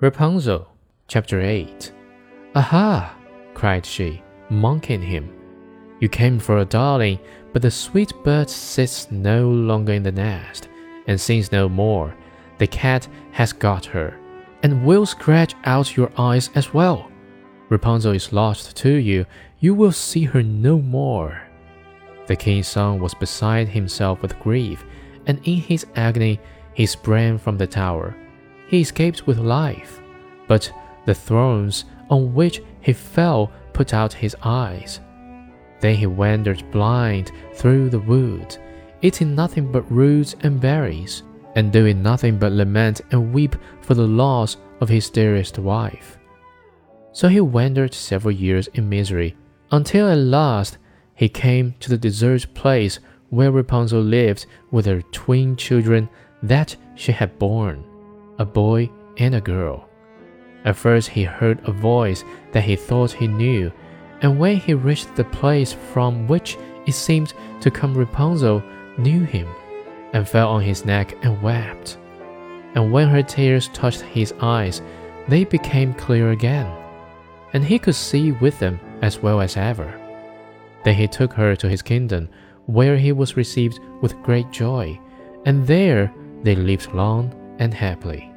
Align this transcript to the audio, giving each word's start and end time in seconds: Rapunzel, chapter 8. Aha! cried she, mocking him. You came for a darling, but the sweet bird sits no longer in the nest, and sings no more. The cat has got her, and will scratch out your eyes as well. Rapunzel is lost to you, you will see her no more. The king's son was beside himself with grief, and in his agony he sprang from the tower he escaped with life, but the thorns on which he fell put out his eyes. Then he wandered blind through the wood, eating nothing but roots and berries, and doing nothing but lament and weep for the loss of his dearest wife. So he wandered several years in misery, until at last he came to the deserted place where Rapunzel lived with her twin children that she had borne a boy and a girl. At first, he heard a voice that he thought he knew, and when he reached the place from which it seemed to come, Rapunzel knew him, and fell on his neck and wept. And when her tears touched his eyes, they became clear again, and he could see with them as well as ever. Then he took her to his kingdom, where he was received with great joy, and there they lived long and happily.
Rapunzel, 0.00 0.66
chapter 1.08 1.42
8. 1.42 1.92
Aha! 2.54 3.14
cried 3.52 3.84
she, 3.84 4.22
mocking 4.48 5.02
him. 5.02 5.30
You 6.00 6.08
came 6.08 6.38
for 6.38 6.56
a 6.56 6.64
darling, 6.64 7.18
but 7.52 7.60
the 7.60 7.70
sweet 7.70 8.10
bird 8.24 8.48
sits 8.48 9.10
no 9.10 9.50
longer 9.50 9.92
in 9.92 10.02
the 10.02 10.10
nest, 10.10 10.68
and 11.06 11.20
sings 11.20 11.52
no 11.52 11.68
more. 11.68 12.16
The 12.56 12.66
cat 12.66 13.08
has 13.32 13.52
got 13.52 13.84
her, 13.84 14.18
and 14.62 14.86
will 14.86 15.04
scratch 15.04 15.54
out 15.64 15.98
your 15.98 16.10
eyes 16.16 16.48
as 16.54 16.72
well. 16.72 17.10
Rapunzel 17.68 18.12
is 18.12 18.32
lost 18.32 18.74
to 18.78 18.94
you, 18.94 19.26
you 19.58 19.74
will 19.74 19.92
see 19.92 20.24
her 20.24 20.42
no 20.42 20.78
more. 20.78 21.42
The 22.26 22.36
king's 22.36 22.68
son 22.68 23.00
was 23.00 23.12
beside 23.12 23.68
himself 23.68 24.22
with 24.22 24.40
grief, 24.40 24.82
and 25.26 25.46
in 25.46 25.58
his 25.58 25.84
agony 25.94 26.40
he 26.72 26.86
sprang 26.86 27.36
from 27.36 27.58
the 27.58 27.66
tower 27.66 28.16
he 28.70 28.82
escaped 28.82 29.26
with 29.26 29.36
life, 29.36 30.00
but 30.46 30.72
the 31.04 31.12
thorns 31.12 31.86
on 32.08 32.32
which 32.32 32.62
he 32.80 32.92
fell 32.92 33.50
put 33.72 33.92
out 33.92 34.12
his 34.12 34.36
eyes. 34.44 35.00
Then 35.80 35.96
he 35.96 36.06
wandered 36.06 36.70
blind 36.70 37.32
through 37.54 37.90
the 37.90 37.98
wood, 37.98 38.56
eating 39.02 39.34
nothing 39.34 39.72
but 39.72 39.90
roots 39.90 40.36
and 40.42 40.60
berries, 40.60 41.24
and 41.56 41.72
doing 41.72 42.00
nothing 42.00 42.38
but 42.38 42.52
lament 42.52 43.00
and 43.10 43.34
weep 43.34 43.56
for 43.80 43.94
the 43.94 44.06
loss 44.06 44.56
of 44.80 44.88
his 44.88 45.10
dearest 45.10 45.58
wife. 45.58 46.16
So 47.10 47.26
he 47.26 47.40
wandered 47.40 47.92
several 47.92 48.32
years 48.32 48.68
in 48.74 48.88
misery, 48.88 49.36
until 49.72 50.06
at 50.06 50.18
last 50.18 50.78
he 51.16 51.28
came 51.28 51.74
to 51.80 51.90
the 51.90 51.98
deserted 51.98 52.54
place 52.54 53.00
where 53.30 53.50
Rapunzel 53.50 54.00
lived 54.00 54.46
with 54.70 54.86
her 54.86 55.02
twin 55.02 55.56
children 55.56 56.08
that 56.44 56.76
she 56.94 57.10
had 57.10 57.36
borne 57.36 57.84
a 58.40 58.44
boy 58.44 58.90
and 59.18 59.34
a 59.34 59.40
girl. 59.40 59.88
At 60.64 60.76
first, 60.76 61.08
he 61.08 61.22
heard 61.24 61.60
a 61.64 61.72
voice 61.72 62.24
that 62.52 62.64
he 62.64 62.74
thought 62.74 63.12
he 63.12 63.28
knew, 63.28 63.70
and 64.22 64.38
when 64.38 64.56
he 64.56 64.74
reached 64.74 65.14
the 65.14 65.24
place 65.24 65.72
from 65.72 66.26
which 66.26 66.56
it 66.86 66.92
seemed 66.92 67.34
to 67.60 67.70
come, 67.70 67.94
Rapunzel 67.94 68.62
knew 68.98 69.24
him, 69.24 69.46
and 70.12 70.28
fell 70.28 70.48
on 70.48 70.62
his 70.62 70.84
neck 70.84 71.16
and 71.22 71.40
wept. 71.42 71.98
And 72.74 72.90
when 72.90 73.08
her 73.08 73.22
tears 73.22 73.68
touched 73.68 74.00
his 74.00 74.32
eyes, 74.40 74.82
they 75.28 75.44
became 75.44 75.94
clear 75.94 76.30
again, 76.30 76.66
and 77.52 77.64
he 77.64 77.78
could 77.78 77.94
see 77.94 78.32
with 78.32 78.58
them 78.58 78.80
as 79.02 79.22
well 79.22 79.40
as 79.40 79.56
ever. 79.56 79.94
Then 80.84 80.94
he 80.94 81.06
took 81.06 81.32
her 81.34 81.54
to 81.56 81.68
his 81.68 81.82
kingdom, 81.82 82.28
where 82.66 82.96
he 82.96 83.12
was 83.12 83.36
received 83.36 83.80
with 84.00 84.22
great 84.22 84.50
joy, 84.50 84.98
and 85.44 85.66
there 85.66 86.12
they 86.42 86.54
lived 86.54 86.94
long 86.94 87.34
and 87.58 87.74
happily. 87.74 88.29